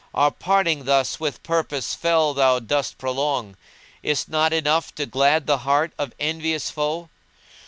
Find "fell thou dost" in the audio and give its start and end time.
1.93-2.97